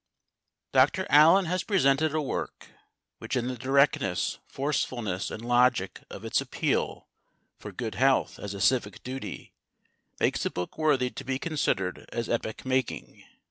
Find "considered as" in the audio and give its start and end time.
11.37-12.29